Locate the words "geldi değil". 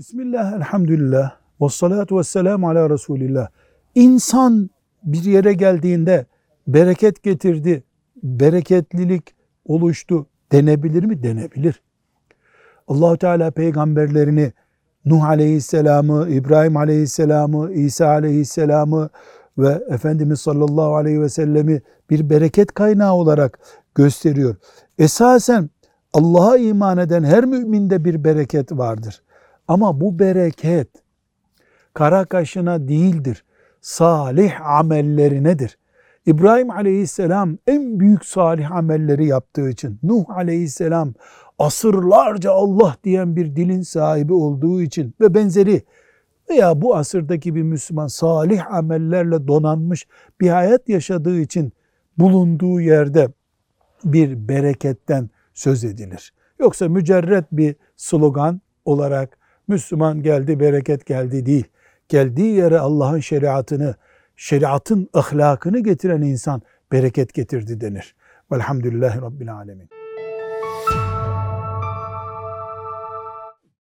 61.06-61.64